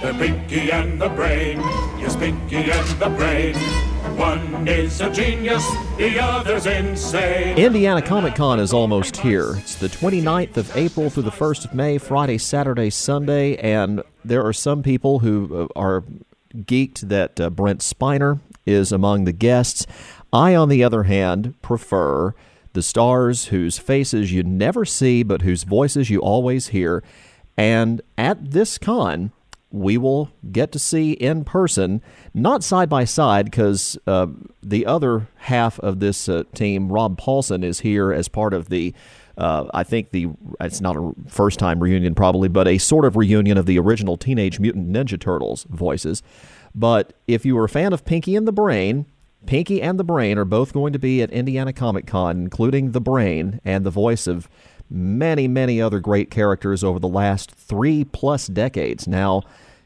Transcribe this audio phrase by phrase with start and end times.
[0.00, 1.58] The Pinky and the Brain.
[1.98, 3.54] Yes, Pinky and the Brain.
[4.16, 5.62] One is a genius,
[5.98, 7.58] the other's insane.
[7.58, 9.56] Indiana Comic Con is almost here.
[9.58, 14.42] It's the 29th of April through the 1st of May, Friday, Saturday, Sunday, and there
[14.42, 16.02] are some people who uh, are
[16.54, 19.86] geeked that uh, Brent Spiner is among the guests.
[20.32, 22.34] I, on the other hand, prefer
[22.72, 27.02] the stars whose faces you never see but whose voices you always hear.
[27.58, 29.32] And at this con,
[29.70, 32.02] we will get to see in person,
[32.34, 34.26] not side by side, because uh,
[34.62, 38.94] the other half of this uh, team, Rob Paulsen, is here as part of the.
[39.38, 40.28] Uh, I think the
[40.60, 44.16] it's not a first time reunion probably, but a sort of reunion of the original
[44.16, 46.22] Teenage Mutant Ninja Turtles voices.
[46.74, 49.06] But if you were a fan of Pinky and the Brain,
[49.46, 53.00] Pinky and the Brain are both going to be at Indiana Comic Con, including the
[53.00, 54.48] Brain and the voice of
[54.90, 59.42] many, many other great characters over the last three plus decades now.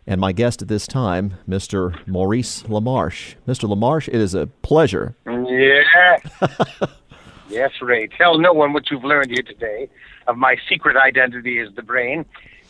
[0.06, 2.06] And my guest at this time, Mr.
[2.06, 3.36] Maurice LaMarche.
[3.48, 3.68] Mr.
[3.68, 5.16] LaMarche, it is a pleasure.
[5.26, 6.18] Yeah.
[7.48, 8.08] yes, Ray.
[8.08, 9.88] Tell no one what you've learned here today
[10.26, 12.26] of my secret identity as the brain.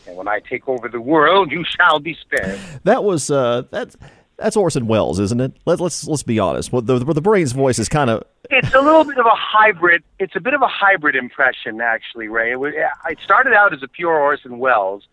[0.07, 2.59] And when I take over the world, you shall be spared.
[2.83, 3.97] That was uh, that's
[4.37, 5.53] that's Orson Welles, isn't it?
[5.65, 6.71] Let, let's let's be honest.
[6.71, 10.03] Well, the the brain's voice is kind of it's a little bit of a hybrid.
[10.19, 12.51] It's a bit of a hybrid impression, actually, Ray.
[12.51, 15.03] It, was, it started out as a pure Orson Welles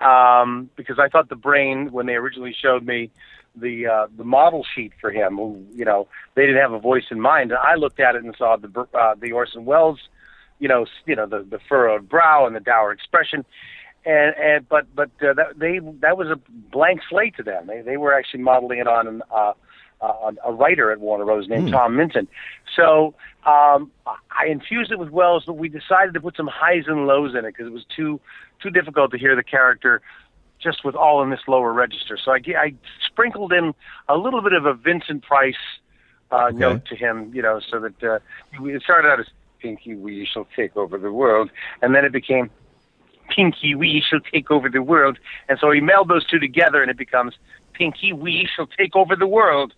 [0.00, 3.10] um, because I thought the brain, when they originally showed me
[3.56, 5.38] the uh, the model sheet for him,
[5.74, 7.50] you know, they didn't have a voice in mind.
[7.50, 9.98] And I looked at it and saw the uh, the Orson Welles,
[10.58, 13.44] you know, you know, the the furrowed brow and the dour expression.
[14.04, 16.38] And, and but but uh, that they that was a
[16.70, 17.66] blank slate to them.
[17.66, 19.52] They they were actually modeling it on uh,
[20.00, 21.48] uh, a writer at Warner Bros.
[21.48, 21.72] named mm.
[21.72, 22.28] Tom Minton.
[22.76, 23.14] So
[23.46, 27.34] um, I infused it with Welles, but we decided to put some highs and lows
[27.34, 28.20] in it because it was too
[28.62, 30.02] too difficult to hear the character
[30.60, 32.18] just with all in this lower register.
[32.22, 32.74] So I, I
[33.06, 33.74] sprinkled in
[34.08, 35.54] a little bit of a Vincent Price
[36.32, 36.56] uh, okay.
[36.56, 38.18] note to him, you know, so that uh,
[38.64, 39.26] it started out as
[39.60, 41.50] Pinky, we shall take over the world,
[41.82, 42.50] and then it became
[43.28, 45.18] Pinky, we shall take over the world,
[45.48, 47.34] and so he melded those two together, and it becomes
[47.72, 49.74] Pinky, we shall take over the world.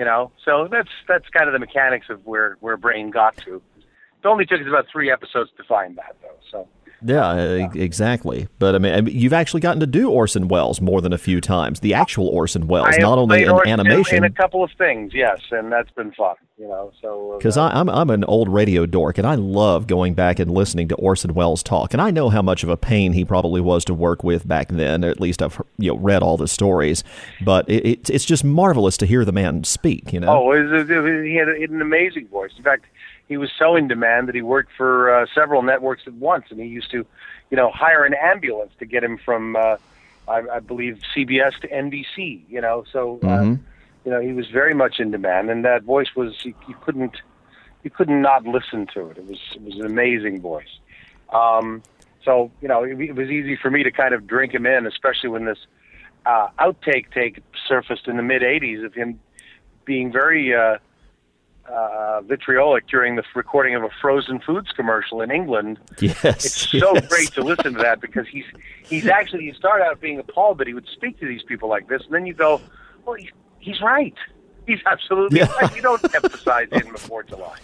[0.00, 3.56] You know, so that's that's kind of the mechanics of where where Brain got to.
[3.76, 6.38] It only took us about three episodes to find that, though.
[6.50, 6.68] So
[7.02, 8.48] yeah, exactly.
[8.58, 11.80] But I mean, you've actually gotten to do Orson Welles more than a few times.
[11.80, 14.18] The actual Orson Welles, not only in Orson animation.
[14.18, 16.36] In a couple of things, yes, and that's been fun.
[16.58, 20.12] You know, so because uh, I'm I'm an old radio dork, and I love going
[20.12, 23.14] back and listening to Orson Welles talk, and I know how much of a pain
[23.14, 25.02] he probably was to work with back then.
[25.04, 27.02] Or at least I've you know read all the stories,
[27.42, 30.12] but it, it it's just marvelous to hear the man speak.
[30.12, 32.52] You know, oh, it was, it, he had an amazing voice.
[32.58, 32.84] In fact
[33.30, 36.58] he was so in demand that he worked for uh, several networks at once, and
[36.58, 37.06] he used to,
[37.48, 39.76] you know, hire an ambulance to get him from, uh,
[40.26, 42.42] I, I believe, CBS to NBC.
[42.48, 43.62] You know, so uh, mm-hmm.
[44.04, 47.18] you know he was very much in demand, and that voice was you, you couldn't
[47.84, 49.18] you couldn't not listen to it.
[49.18, 50.80] It was it was an amazing voice.
[51.32, 51.84] Um,
[52.24, 54.88] so you know, it, it was easy for me to kind of drink him in,
[54.88, 55.58] especially when this
[56.26, 59.20] uh, outtake take surfaced in the mid '80s of him
[59.84, 60.78] being very uh,
[61.70, 65.78] uh, vitriolic during the recording of a frozen foods commercial in England.
[66.00, 66.82] Yes, it's yes.
[66.82, 68.44] so great to listen to that because he's
[68.82, 71.88] he's actually you start out being appalled that he would speak to these people like
[71.88, 72.60] this, and then you go,
[73.04, 74.14] well, he's he's right.
[74.66, 75.52] He's absolutely yeah.
[75.60, 75.74] right.
[75.74, 77.58] You don't emphasize him before July.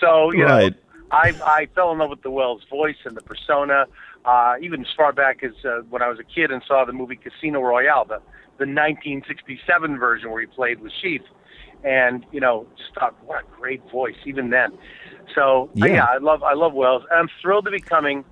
[0.00, 0.72] So you right.
[0.72, 3.86] know, I I fell in love with the Welles voice and the persona.
[4.24, 6.94] Uh, even as far back as uh, when I was a kid and saw the
[6.94, 8.20] movie Casino Royale, the
[8.56, 11.22] the 1967 version where he played with Sheath
[11.84, 14.72] and you know, thought, what a great voice, even then.
[15.34, 18.24] So yeah, uh, yeah I love I love Welles, And I'm thrilled to be coming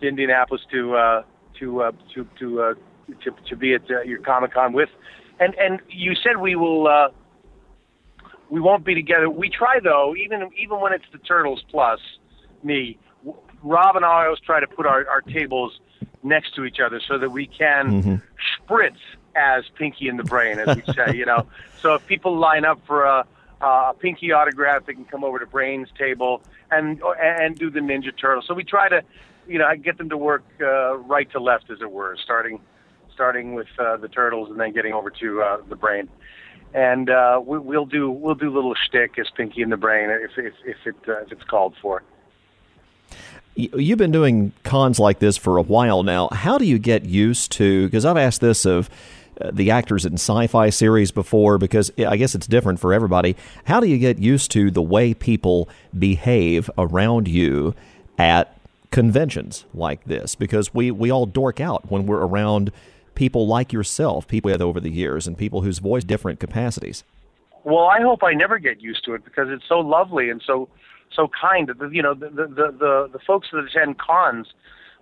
[0.00, 1.22] to Indianapolis to uh,
[1.58, 2.74] to uh, to to, uh,
[3.24, 4.90] to to be at uh, your Comic Con with.
[5.40, 7.08] And and you said we will uh,
[8.50, 9.28] we won't be together.
[9.28, 12.00] We try though, even even when it's the Turtles plus
[12.62, 12.98] me.
[13.64, 15.78] Rob and I always try to put our, our tables
[16.24, 18.16] next to each other so that we can mm-hmm.
[18.66, 18.98] spritz
[19.34, 21.46] as Pinky in the Brain, as we say, you know.
[21.80, 23.26] So if people line up for a,
[23.60, 26.40] a Pinky autograph, they can come over to Brain's table
[26.70, 28.40] and and do the Ninja Turtle.
[28.46, 29.02] So we try to,
[29.48, 32.60] you know, get them to work uh, right to left, as it were, starting
[33.12, 36.08] starting with uh, the Turtles and then getting over to uh, the Brain.
[36.72, 40.38] And uh, we, we'll do we'll do little shtick as Pinky in the Brain if
[40.38, 42.04] if, if it uh, if it's called for.
[43.54, 46.28] You've been doing cons like this for a while now.
[46.32, 47.84] How do you get used to?
[47.86, 48.88] Because I've asked this of
[49.52, 53.36] the actors in sci-fi series before because I guess it's different for everybody.
[53.64, 55.68] How do you get used to the way people
[55.98, 57.74] behave around you
[58.18, 58.56] at
[58.90, 60.34] conventions like this?
[60.34, 62.72] Because we we all dork out when we're around
[63.14, 67.04] people like yourself, people with over the years, and people whose voice different capacities.
[67.64, 70.68] Well, I hope I never get used to it because it's so lovely and so
[71.14, 71.70] so kind.
[71.90, 74.48] You know, the the the, the folks that attend cons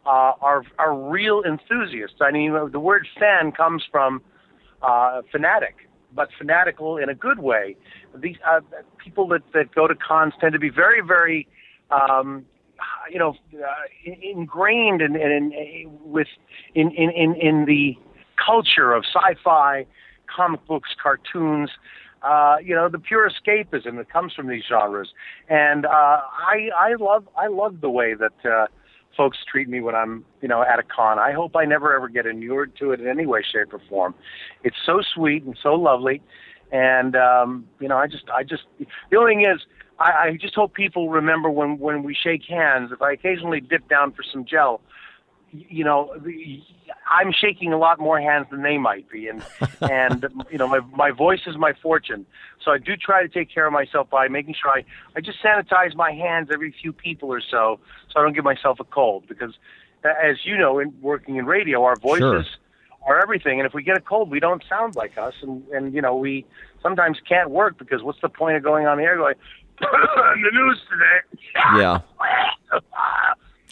[0.06, 2.16] uh, are are real enthusiasts.
[2.20, 4.22] I mean, the word fan comes from
[4.82, 7.76] uh, fanatic, but fanatical in a good way.
[8.14, 8.60] These uh,
[8.98, 11.46] people that that go to cons tend to be very very
[11.90, 12.46] um,
[13.10, 16.28] you know, uh, ingrained in, in, in with
[16.74, 17.96] in, in, in, in the
[18.44, 19.86] culture of sci-fi,
[20.34, 21.70] comic books, cartoons,
[22.22, 25.12] uh, you know, the pure escapism that comes from these genres.
[25.48, 28.66] And uh, I, I love, I love the way that uh,
[29.16, 31.18] folks treat me when I'm, you know, at a con.
[31.18, 34.14] I hope I never ever get inured to it in any way, shape, or form.
[34.64, 36.22] It's so sweet and so lovely.
[36.72, 38.62] And um, you know, I just, I just,
[39.10, 39.60] the only thing is,
[39.98, 42.90] I, I just hope people remember when when we shake hands.
[42.92, 44.80] If I occasionally dip down for some gel,
[45.52, 46.14] you know,
[47.10, 49.44] I'm shaking a lot more hands than they might be, and
[49.80, 52.24] and you know, my my voice is my fortune.
[52.64, 54.84] So I do try to take care of myself by making sure I
[55.16, 57.80] I just sanitize my hands every few people or so,
[58.10, 59.24] so I don't give myself a cold.
[59.28, 59.54] Because,
[60.04, 62.20] as you know, in working in radio, our voices.
[62.20, 62.44] Sure.
[63.06, 65.94] Are everything, and if we get a cold, we don't sound like us, and and
[65.94, 66.44] you know we
[66.82, 69.36] sometimes can't work because what's the point of going on the air going,
[69.80, 71.42] the news today.
[71.78, 72.00] yeah.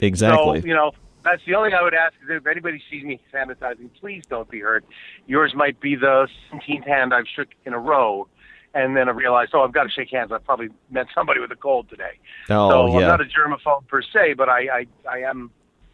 [0.01, 0.61] Exactly.
[0.61, 0.93] So, you know,
[1.31, 4.51] that's the only thing I would ask is if anybody sees me sanitizing, please don't
[4.51, 4.85] be hurt.
[5.27, 8.29] Yours might be the 17th hand I've shook in a row,
[8.75, 10.33] and then I realized, oh, I've got to shake hands.
[10.33, 12.19] I've probably met somebody with a cold today.
[12.51, 13.07] Oh, so yeah.
[13.07, 15.51] I'm not a germaphobe per se, but I, I, I am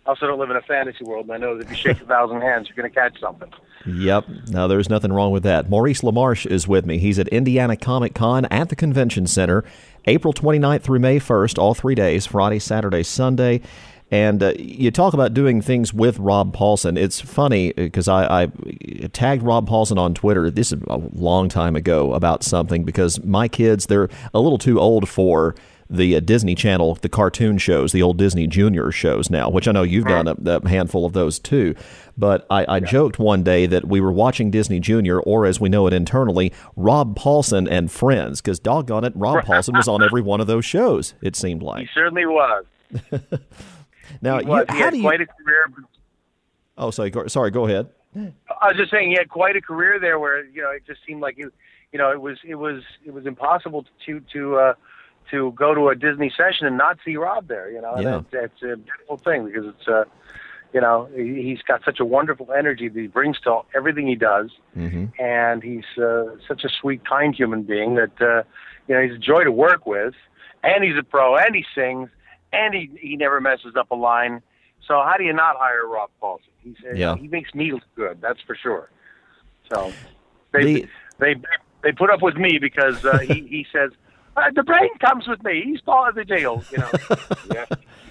[0.06, 2.06] also don't live in a fantasy world, and I know that if you shake a
[2.06, 3.50] thousand hands, you're going to catch something.
[3.86, 4.26] Yep.
[4.48, 5.68] No, there's nothing wrong with that.
[5.68, 6.98] Maurice LaMarche is with me.
[6.98, 9.64] He's at Indiana Comic Con at the Convention Center,
[10.06, 13.60] April 29th through May 1st, all three days Friday, Saturday, Sunday.
[14.14, 16.96] And uh, you talk about doing things with Rob Paulsen.
[16.96, 18.46] It's funny because I, I,
[19.12, 20.52] tagged Rob Paulsen on Twitter.
[20.52, 24.78] This is a long time ago about something because my kids, they're a little too
[24.78, 25.56] old for
[25.90, 29.72] the uh, Disney Channel, the cartoon shows, the old Disney Junior shows now, which I
[29.72, 31.74] know you've done a, a handful of those too.
[32.16, 32.86] But I, I yeah.
[32.86, 36.52] joked one day that we were watching Disney Junior, or as we know it internally,
[36.76, 40.64] Rob Paulsen and Friends, because doggone it, Rob Paulsen was on every one of those
[40.64, 41.14] shows.
[41.20, 42.64] It seemed like he certainly was.
[44.24, 44.64] now, he, was.
[44.70, 45.72] You, he had quite a career.
[46.76, 47.10] Oh, sorry.
[47.10, 47.50] Go, sorry.
[47.50, 47.88] Go ahead.
[48.16, 51.00] I was just saying he had quite a career there, where you know it just
[51.06, 51.52] seemed like you,
[51.92, 54.74] you know, it was it was it was impossible to to uh,
[55.30, 57.70] to go to a Disney session and not see Rob there.
[57.70, 58.22] You know, yeah.
[58.32, 60.04] it's a beautiful thing because it's uh,
[60.74, 64.50] you know, he's got such a wonderful energy that he brings to everything he does,
[64.76, 65.06] mm-hmm.
[65.22, 68.42] and he's uh, such a sweet, kind human being that uh,
[68.88, 70.14] you know he's a joy to work with,
[70.64, 72.10] and he's a pro, and he sings,
[72.54, 74.42] and he he never messes up a line.
[74.86, 76.40] So how do you not hire Rob Paulsen?
[76.62, 77.16] He says yeah.
[77.16, 78.90] he makes me look good, that's for sure.
[79.72, 79.92] So
[80.52, 81.34] they the, they
[81.82, 83.90] they put up with me because uh, he he says
[84.36, 85.62] uh, the brain comes with me.
[85.64, 86.90] He's part of the deal, you know.
[87.54, 87.66] yeah,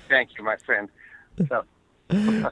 [0.10, 0.90] thank you, my friend.
[1.48, 1.64] So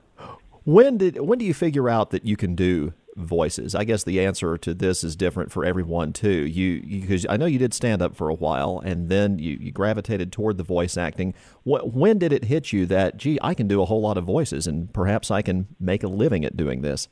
[0.66, 3.76] when did when do you figure out that you can do voices?
[3.76, 6.46] I guess the answer to this is different for everyone too.
[6.46, 9.72] You because I know you did stand up for a while, and then you, you
[9.72, 11.34] gravitated toward the voice acting.
[11.64, 14.24] What, when did it hit you that gee, I can do a whole lot of
[14.24, 17.08] voices, and perhaps I can make a living at doing this?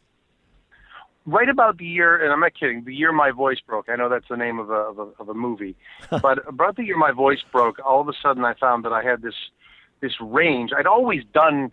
[1.25, 2.83] Right about the year, and I'm not kidding.
[2.85, 3.89] The year my voice broke.
[3.89, 5.75] I know that's the name of a of a, of a movie,
[6.09, 9.03] but about the year my voice broke, all of a sudden I found that I
[9.03, 9.35] had this
[10.01, 10.71] this range.
[10.77, 11.71] I'd always done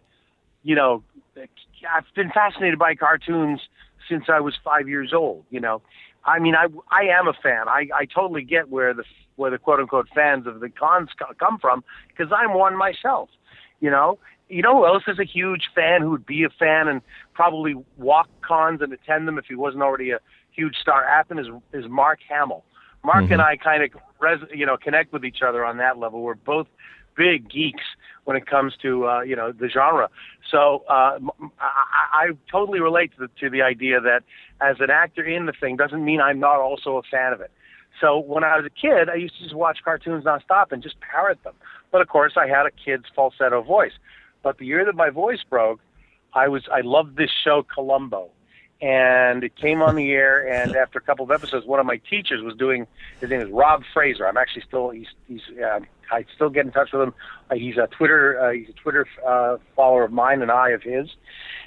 [0.66, 1.04] you know,
[1.36, 3.60] I've been fascinated by cartoons
[4.08, 5.44] since I was five years old.
[5.50, 5.82] You know,
[6.24, 7.68] I mean, I I am a fan.
[7.68, 9.04] I I totally get where the
[9.36, 13.28] where the quote unquote fans of the cons come from because I'm one myself.
[13.80, 16.88] You know, you know who else is a huge fan who would be a fan
[16.88, 17.00] and
[17.34, 20.18] probably walk cons and attend them if he wasn't already a
[20.50, 22.64] huge star Appen is is Mark Hamill.
[23.04, 23.34] Mark mm-hmm.
[23.34, 26.22] and I kind of res, you know connect with each other on that level.
[26.22, 26.66] We're both
[27.16, 27.84] big geeks
[28.24, 30.08] when it comes to uh, you know the genre.
[30.50, 31.18] So uh,
[31.60, 34.22] I, I totally relate to the, to the idea that
[34.60, 37.50] as an actor in the thing doesn't mean I'm not also a fan of it.
[38.00, 40.96] So when I was a kid, I used to just watch cartoons nonstop and just
[41.00, 41.54] parrot them.
[41.90, 43.92] But of course, I had a kid's falsetto voice.
[44.42, 45.80] But the year that my voice broke,
[46.34, 48.28] I was I loved this show Columbo
[48.80, 50.46] and it came on the air.
[50.46, 52.86] And after a couple of episodes, one of my teachers was doing.
[53.20, 54.26] His name is Rob Fraser.
[54.26, 55.80] I'm actually still he's he's uh,
[56.10, 57.14] I still get in touch with him.
[57.50, 60.82] Uh, he's a Twitter uh, he's a Twitter uh, follower of mine and I of
[60.82, 61.08] his.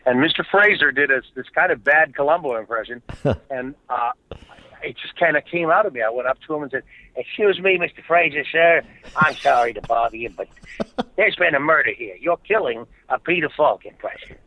[0.06, 0.46] And Mr.
[0.50, 3.02] Fraser did a, this kind of bad Columbo impression,
[3.50, 4.12] and uh,
[4.82, 6.02] it just kind of came out of me.
[6.02, 6.84] I went up to him and said,
[7.16, 8.04] "Excuse me, Mr.
[8.08, 8.82] Fraser, sir.
[9.16, 10.48] I'm sorry to bother you, but
[11.16, 12.16] there's been a murder here.
[12.20, 14.38] You're killing a Peter Falk impression."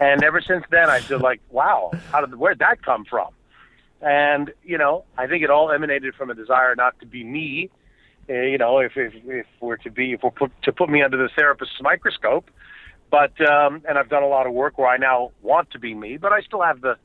[0.00, 3.28] And ever since then, I feel like, wow, how did where'd that come from?
[4.00, 7.70] And you know, I think it all emanated from a desire not to be me.
[8.30, 11.02] Uh, you know, if if if we're to be, if we're put to put me
[11.02, 12.50] under the therapist's microscope.
[13.10, 15.94] But um, and I've done a lot of work where I now want to be
[15.94, 16.96] me, but I still have the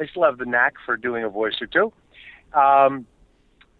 [0.00, 1.92] I still have the knack for doing a voice or two.
[2.58, 3.06] Um,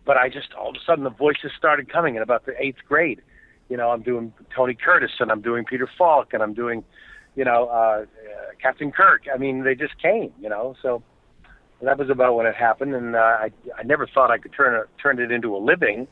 [0.04, 2.80] but I just all of a sudden the voices started coming in about the eighth
[2.86, 3.22] grade.
[3.68, 6.84] You know, I'm doing Tony Curtis and I'm doing Peter Falk and I'm doing,
[7.36, 8.04] you know, uh, uh,
[8.60, 9.22] Captain Kirk.
[9.32, 10.32] I mean, they just came.
[10.40, 11.02] You know, so
[11.82, 14.74] that was about when it happened, and uh, I I never thought I could turn
[14.74, 16.06] it turn it into a living,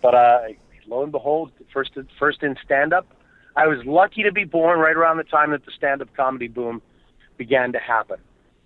[0.00, 0.40] but uh,
[0.86, 3.06] lo and behold, first first in stand up,
[3.56, 6.48] I was lucky to be born right around the time that the stand up comedy
[6.48, 6.80] boom
[7.36, 8.18] began to happen.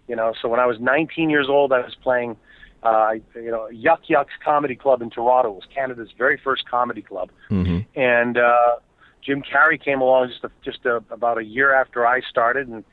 [0.08, 2.36] You know, so when I was 19 years old, I was playing.
[2.82, 7.02] Uh, you know, Yuk Yuk's Comedy Club in Toronto it was Canada's very first comedy
[7.02, 7.78] club, Mm-hmm.
[7.98, 8.76] and uh,
[9.24, 12.84] Jim Carrey came along just a, just a, about a year after I started, and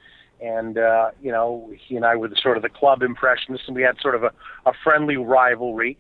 [0.44, 3.76] and uh, you know he and I were the sort of the club impressionists, and
[3.76, 4.32] we had sort of a,
[4.66, 5.98] a friendly rivalry.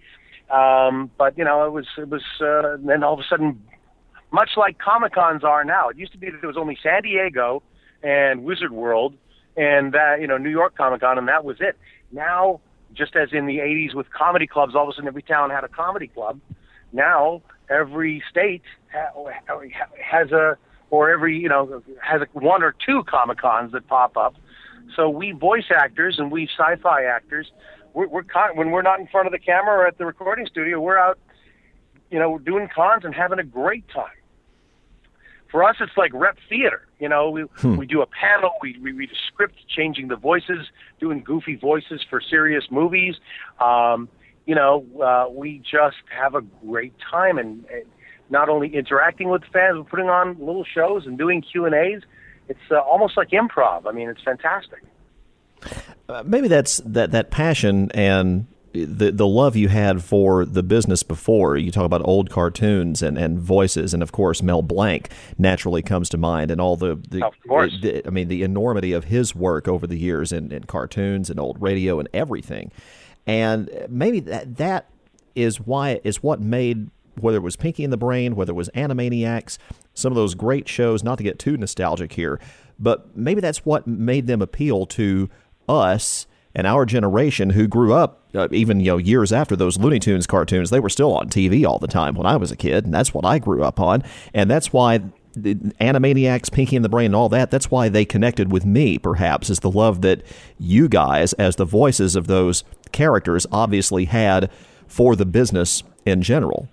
[0.51, 3.63] Um, but you know it was it was uh, then all of a sudden,
[4.31, 7.03] much like Comic Cons are now, it used to be that there was only San
[7.03, 7.63] Diego
[8.03, 9.15] and Wizard World
[9.55, 11.77] and that you know New York Comic Con, and that was it.
[12.11, 12.59] Now,
[12.93, 15.63] just as in the '80s with comedy clubs, all of a sudden every town had
[15.63, 16.39] a comedy club.
[16.91, 20.57] Now every state ha- has a
[20.93, 24.35] or every you know has one or two comic cons that pop up.
[24.95, 27.51] So we voice actors and we sci-fi actors,
[27.95, 30.45] we're, we're con- when we're not in front of the camera or at the recording
[30.45, 31.17] studio, we're out,
[32.11, 34.19] you know, doing cons and having a great time.
[35.49, 36.87] For us, it's like rep theater.
[36.99, 40.67] You know, we we do a panel, we, we read a script, changing the voices,
[40.99, 43.15] doing goofy voices for serious movies.
[43.59, 44.09] Um,
[44.45, 47.85] you know, uh, we just have a great time and, and
[48.29, 52.01] not only interacting with fans, but putting on little shows and doing Q and A's.
[52.49, 53.85] It's uh, almost like improv.
[53.87, 54.83] I mean, it's fantastic.
[56.09, 61.03] Uh, maybe that's that that passion and the the love you had for the business
[61.03, 61.55] before.
[61.55, 66.09] You talk about old cartoons and, and voices, and of course Mel Blanc naturally comes
[66.09, 67.71] to mind, and all the, the Of course.
[67.81, 71.39] the- I mean the enormity of his work over the years in, in cartoons and
[71.39, 72.71] old radio and everything,
[73.25, 74.89] and maybe that that
[75.35, 76.89] is why is what made
[77.19, 79.57] whether it was Pinky and the Brain, whether it was Animaniacs,
[79.93, 81.03] some of those great shows.
[81.03, 82.39] Not to get too nostalgic here,
[82.79, 85.29] but maybe that's what made them appeal to
[85.67, 89.99] us and our generation who grew up uh, even you know years after those Looney
[89.99, 90.69] Tunes cartoons.
[90.69, 93.13] They were still on TV all the time when I was a kid, and that's
[93.13, 94.03] what I grew up on,
[94.33, 95.01] and that's why.
[95.35, 98.99] The Animaniacs, Pinky and the Brain, and all that, that's why they connected with me,
[98.99, 100.21] perhaps, is the love that
[100.59, 104.51] you guys, as the voices of those characters, obviously had
[104.85, 106.69] for the business in general.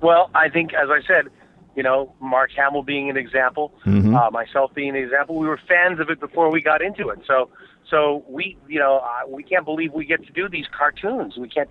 [0.00, 1.30] Well, I think, as I said,
[1.74, 3.72] you know, Mark Hamill being an example,
[4.14, 7.20] uh, myself being an example, we were fans of it before we got into it.
[7.26, 7.50] So,
[7.88, 11.36] so we, you know, uh, we can't believe we get to do these cartoons.
[11.36, 11.68] We can't,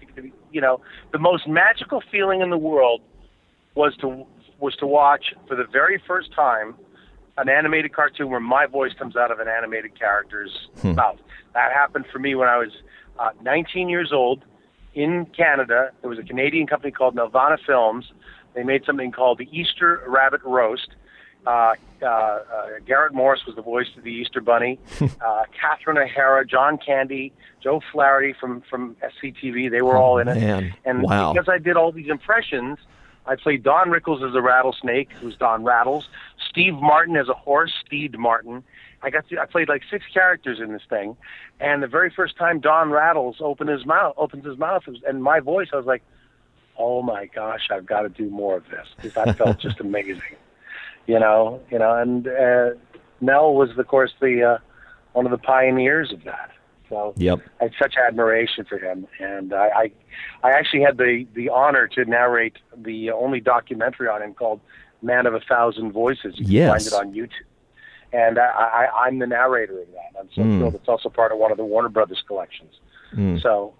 [0.51, 3.01] you know, the most magical feeling in the world
[3.75, 4.25] was to
[4.59, 6.75] was to watch for the very first time
[7.37, 11.19] an animated cartoon where my voice comes out of an animated character's mouth.
[11.53, 12.71] That happened for me when I was
[13.19, 14.43] uh, 19 years old
[14.97, 15.91] in Canada.
[16.01, 18.11] There was a Canadian company called Nelvana Films.
[18.55, 20.89] They made something called the Easter Rabbit Roast.
[21.45, 22.41] Uh, uh, uh,
[22.85, 24.79] Garrett Morris was the voice of the Easter Bunny.
[25.01, 27.31] uh, Catherine O'Hara, John Candy,
[27.63, 29.69] Joe Flaherty from from SCTV.
[29.69, 30.35] They were all in it.
[30.35, 30.73] man.
[30.83, 31.31] And Wow.
[31.33, 32.79] because I did all these impressions,
[33.27, 36.09] I played Don Rickles as a rattlesnake, who's Don Rattles.
[36.49, 38.63] Steve Martin as a horse, Steed Martin.
[39.01, 41.15] I got to, I played like six characters in this thing,
[41.59, 45.39] and the very first time Don Rattles opened his mouth, opens his mouth, and my
[45.39, 46.03] voice, I was like,
[46.77, 50.37] "Oh my gosh, I've got to do more of this." Because I felt just amazing,
[51.05, 51.95] you know, you know.
[51.95, 52.69] And uh,
[53.21, 54.57] Mel was, of course, the uh,
[55.13, 56.51] one of the pioneers of that.
[56.89, 57.39] So Yep.
[57.59, 59.91] I had such admiration for him, and I, I,
[60.43, 64.61] I actually had the the honor to narrate the only documentary on him called
[65.01, 66.69] "Man of a Thousand Voices." You can Yes.
[66.71, 67.46] find it on YouTube,
[68.13, 68.43] and I,
[68.95, 70.19] I, I'm the narrator of that.
[70.19, 70.57] I'm so Mm.
[70.59, 70.75] thrilled.
[70.75, 72.73] It's also part of one of the Warner Brothers collections.
[73.15, 73.41] Mm.
[73.41, 73.73] So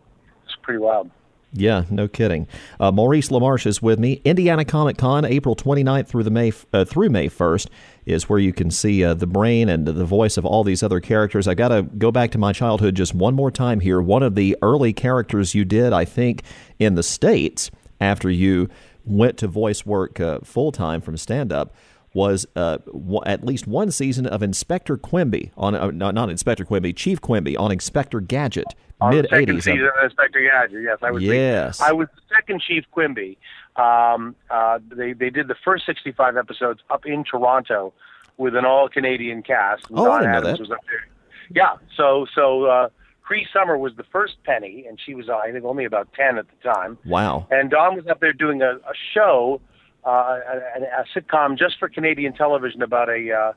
[0.45, 1.09] it's pretty wild.
[1.53, 2.45] Yeah, no kidding.
[2.77, 4.21] Uh, Maurice LaMarche is with me.
[4.25, 7.67] Indiana Comic Con, April 29th through the May uh, through May 1st
[8.05, 10.99] is where you can see uh, the brain and the voice of all these other
[10.99, 11.47] characters.
[11.47, 14.01] I got to go back to my childhood just one more time here.
[14.01, 16.43] One of the early characters you did, I think,
[16.79, 18.69] in the states after you
[19.05, 21.73] went to voice work uh, full time from stand up
[22.17, 26.65] was uh, w- at least one season of Inspector Quimby on uh, no, not Inspector
[26.65, 28.65] Quimby, Chief Quimby on Inspector Gadget,
[29.09, 29.63] mid 80s.
[29.63, 31.21] season of Inspector Gadget, yes, I was.
[31.21, 31.79] the- Yes.
[31.79, 33.37] I was the second Chief Quimby.
[33.75, 37.93] Um, uh, they they did the first 65 episodes up in Toronto
[38.37, 39.85] with an all Canadian cast.
[39.93, 40.59] Oh, I didn't know that.
[40.59, 41.07] was up there.
[41.53, 42.89] Yeah, so so uh,
[43.21, 46.45] Cree Summer was the first Penny, and she was I think only about ten at
[46.49, 46.97] the time.
[47.05, 47.45] Wow.
[47.51, 49.61] And Don was up there doing a, a show,
[50.07, 53.53] uh, a, a sitcom just for Canadian television about a uh,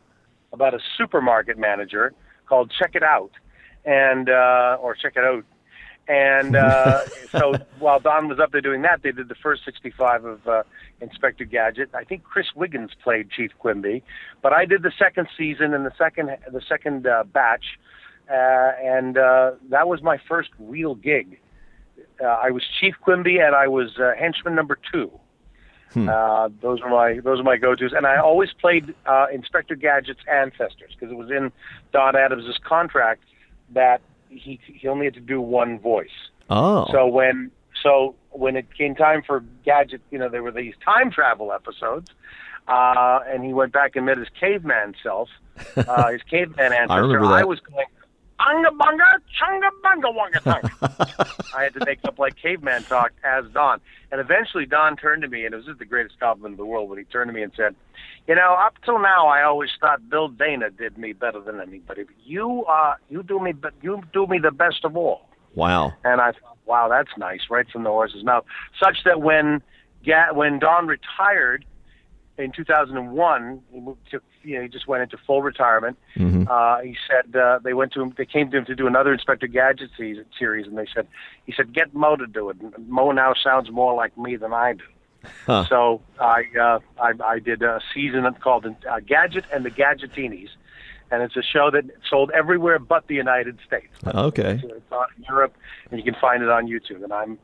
[0.53, 2.13] about a supermarket manager
[2.47, 3.31] called Check It Out,
[3.85, 5.45] and uh, or Check It Out.
[6.09, 10.25] And uh, so while Don was up there doing that, they did the first 65
[10.25, 10.63] of uh,
[11.01, 11.91] Inspector Gadget.
[11.95, 14.03] I think Chris Wiggins played Chief Quimby,
[14.43, 17.79] but I did the second season and the second the second uh, batch,
[18.29, 21.39] uh, and uh, that was my first real gig.
[22.21, 25.11] Uh, I was Chief Quimby and I was uh, henchman number two.
[26.09, 30.21] Uh, those were my those are my go-to's, and I always played uh, Inspector Gadget's
[30.31, 31.53] ancestors because it was in
[31.93, 33.25] Don Adams's contract
[33.71, 36.09] that he he only had to do one voice.
[36.49, 36.87] Oh.
[36.93, 37.51] So when
[37.83, 42.11] so when it came time for Gadget, you know, there were these time travel episodes,
[42.69, 45.29] uh, and he went back and met his caveman self,
[45.77, 46.93] uh, his caveman ancestor.
[46.93, 47.49] I, remember that.
[47.49, 47.87] was going.
[48.49, 51.53] Unga bunga, chunga bunga wunga.
[51.57, 53.81] I had to make up like caveman talk as Don.
[54.11, 56.65] And eventually Don turned to me, and it was just the greatest compliment in the
[56.65, 57.75] world when he turned to me and said,
[58.27, 62.05] You know, up till now I always thought Bill Dana did me better than anybody.
[62.05, 65.29] But you uh you do me but you do me the best of all.
[65.55, 65.93] wow.
[66.05, 68.45] And I thought, wow, that's nice, right from the horse's mouth.
[68.83, 69.63] Such that when
[70.33, 71.65] when Don retired
[72.39, 75.99] in 2001, he moved to, you know, he just went into full retirement.
[76.17, 76.49] Mhm.
[76.49, 79.13] Uh, he said uh, they went to him, they came to him to do another
[79.13, 81.07] Inspector Gadget series, and they said,
[81.45, 82.57] he said, get Mo to do it.
[82.89, 84.85] Mo now sounds more like me than I do.
[85.47, 85.67] Huh.
[85.69, 90.49] So I, uh, I I did a season called uh, Gadget and the Gadgetinis,
[91.11, 93.93] and it's a show that sold everywhere but the United States.
[94.07, 94.59] Okay.
[94.63, 95.55] So it's on Europe,
[95.91, 97.05] and you can find it on YouTube.
[97.05, 97.39] And I'm,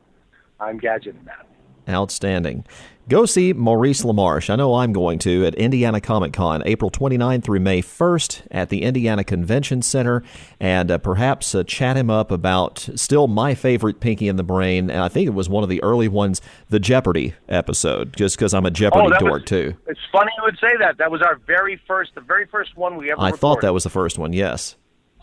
[0.59, 1.45] I'm Gadget in that.
[1.89, 2.65] Outstanding.
[3.09, 4.49] Go see Maurice LaMarche.
[4.49, 8.67] I know I'm going to at Indiana Comic Con, April 29th through May 1st at
[8.67, 10.23] the Indiana Convention Center,
[10.59, 14.89] and uh, perhaps uh, chat him up about still my favorite Pinky in the Brain,
[14.89, 18.53] and I think it was one of the early ones, the Jeopardy episode, just because
[18.53, 19.73] I'm a Jeopardy Oh, dork was- too.
[19.87, 20.97] It's funny you would say that.
[20.97, 23.21] That was our very first, the very first one we ever.
[23.21, 24.33] I thought that was the first one.
[24.33, 24.75] Yes,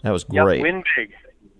[0.02, 0.62] that was Yep, great.
[0.62, 1.10] Win big,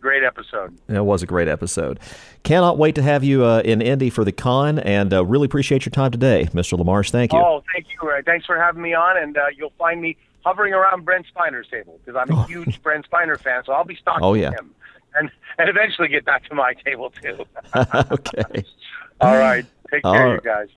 [0.05, 0.77] great episode.
[0.89, 1.99] It was a great episode.
[2.43, 5.85] Cannot wait to have you uh, in Indy for the con, and uh, really appreciate
[5.87, 6.79] your time today, Mr.
[6.79, 7.11] LaMarche.
[7.11, 7.39] Thank you.
[7.39, 8.07] Oh, thank you.
[8.09, 8.21] Ray.
[8.23, 11.99] Thanks for having me on, and uh, you'll find me hovering around Brent Spiner's table
[12.05, 13.63] because I'm a huge Brent Spiner fan.
[13.65, 14.51] So I'll be stalking Oh, yeah.
[14.51, 14.75] him,
[15.15, 17.45] and and eventually get back to my table too.
[18.13, 18.65] okay.
[19.23, 20.69] All right, take care, All you guys.